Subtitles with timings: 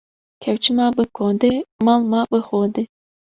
[0.43, 1.53] Kevçî ma bi kodê,
[1.85, 2.83] mal ma bi hodê